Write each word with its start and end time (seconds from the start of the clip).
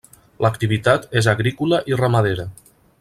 L'activitat 0.45 1.05
és 1.21 1.29
agrícola 1.35 1.81
i 1.93 2.01
ramadera. 2.03 2.49